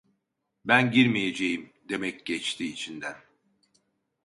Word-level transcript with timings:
"Ben 0.65 0.91
girmeyeceğim!" 0.91 1.73
demek 1.89 2.25
geçti 2.25 2.65
içinden. 2.65 3.15